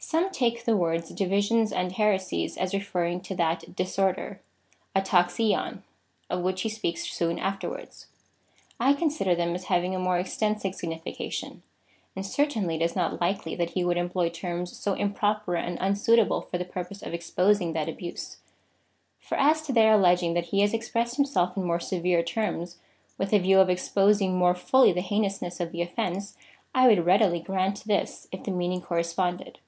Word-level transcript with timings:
Some 0.00 0.30
take 0.30 0.64
the 0.64 0.76
words 0.76 1.10
divisions 1.10 1.72
and 1.72 1.90
heresies, 1.90 2.56
as 2.56 2.72
referring 2.72 3.20
to 3.22 3.34
that 3.34 3.74
disorder 3.74 4.40
{dra^lavf 4.94 5.80
of 6.30 6.40
which 6.40 6.62
he 6.62 6.68
speaks 6.68 7.02
soon 7.10 7.36
afterwards. 7.40 8.06
I 8.78 8.92
consider 8.94 9.34
them 9.34 9.56
as 9.56 9.64
having 9.64 9.96
a 9.96 9.98
more 9.98 10.16
extensive 10.16 10.76
signification, 10.76 11.64
and 12.14 12.24
certainly 12.24 12.76
it 12.76 12.82
is 12.82 12.94
not 12.94 13.20
likely 13.20 13.56
that 13.56 13.70
he 13.70 13.84
would 13.84 13.96
employ 13.96 14.28
terms 14.28 14.78
so 14.78 14.94
improper 14.94 15.56
and 15.56 15.76
unsuitable 15.80 16.42
for 16.42 16.58
the 16.58 16.64
purpose 16.64 17.02
of 17.02 17.12
exposing 17.12 17.72
that 17.72 17.88
abuse.^ 17.88 18.36
For 19.18 19.36
as 19.36 19.62
to 19.62 19.72
their 19.72 19.94
alleging 19.94 20.34
that 20.34 20.46
he 20.46 20.60
has 20.60 20.72
expressed 20.72 21.16
himself 21.16 21.56
in 21.56 21.64
more 21.64 21.80
severe 21.80 22.22
terms, 22.22 22.78
with 23.18 23.30
the 23.32 23.40
view 23.40 23.58
of 23.58 23.68
exposing 23.68 24.38
more 24.38 24.54
fully 24.54 24.92
the 24.92 25.00
heinousness 25.02 25.58
of 25.58 25.72
the 25.72 25.82
offence, 25.82 26.36
I 26.72 26.86
would 26.86 27.04
readily 27.04 27.40
grant 27.40 27.84
this, 27.84 28.28
if 28.30 28.44
the 28.44 28.52
meaning 28.52 28.80
corresponded. 28.80 29.58